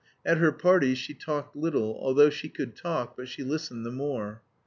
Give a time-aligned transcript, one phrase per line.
[0.25, 4.41] At her parties she talked little, although she could talk, but she listened the more.